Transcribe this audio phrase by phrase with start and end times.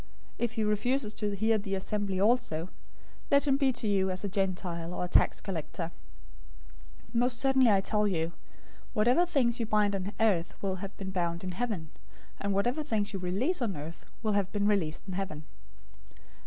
[0.39, 2.69] If he refuses to hear the assembly also,
[3.29, 5.91] let him be to you as a Gentile or a tax collector.
[7.11, 8.31] 018:018 Most certainly I tell you,
[8.93, 11.91] whatever things you bind on earth will have been bound in heaven,
[12.39, 15.43] and whatever things you release on earth will have been released in heaven.